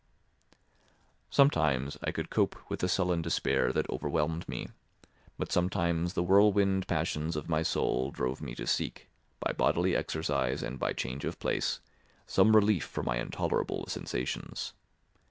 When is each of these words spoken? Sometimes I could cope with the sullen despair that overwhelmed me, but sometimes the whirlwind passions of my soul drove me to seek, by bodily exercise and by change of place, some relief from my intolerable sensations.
Sometimes 1.29 1.95
I 2.03 2.09
could 2.09 2.31
cope 2.31 2.55
with 2.71 2.79
the 2.79 2.89
sullen 2.89 3.21
despair 3.21 3.71
that 3.71 3.87
overwhelmed 3.87 4.49
me, 4.49 4.69
but 5.37 5.51
sometimes 5.51 6.13
the 6.15 6.23
whirlwind 6.23 6.87
passions 6.87 7.35
of 7.35 7.47
my 7.47 7.61
soul 7.61 8.09
drove 8.09 8.41
me 8.41 8.55
to 8.55 8.65
seek, 8.65 9.09
by 9.39 9.53
bodily 9.53 9.95
exercise 9.95 10.63
and 10.63 10.79
by 10.79 10.93
change 10.93 11.23
of 11.23 11.37
place, 11.37 11.81
some 12.25 12.55
relief 12.55 12.83
from 12.85 13.05
my 13.05 13.17
intolerable 13.19 13.85
sensations. 13.87 14.73